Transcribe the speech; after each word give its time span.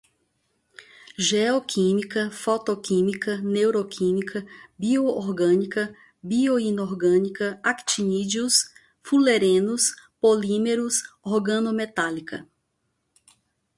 geoquímica, 1.19 2.31
fotoquímica, 2.31 3.37
neuroquímica, 3.37 4.43
bio-orgânica, 4.75 5.95
bioinorgânica, 6.23 7.59
actinídeos, 7.63 8.73
fulerenos, 9.03 9.95
polímeros, 10.19 11.03
organometálica 11.21 12.49